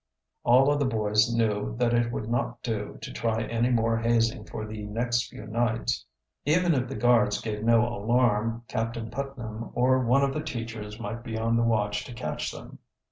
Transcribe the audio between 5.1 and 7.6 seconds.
few nights. Even if the guards